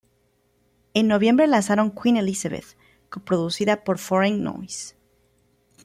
[0.95, 2.75] En noviembre lanzaron "Queen Elizabeth",
[3.11, 4.95] coproducida por "Foreign Noi$e".